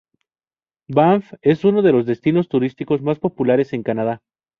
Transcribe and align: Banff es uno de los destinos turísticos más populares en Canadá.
Banff 0.89 1.31
es 1.43 1.63
uno 1.63 1.83
de 1.83 1.91
los 1.91 2.07
destinos 2.07 2.49
turísticos 2.49 3.03
más 3.03 3.19
populares 3.19 3.71
en 3.73 3.83
Canadá. 3.83 4.23